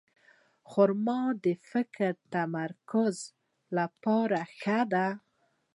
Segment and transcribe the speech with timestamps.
[0.69, 3.15] خرما د فکري تمرکز
[3.77, 5.07] لپاره ښه ده.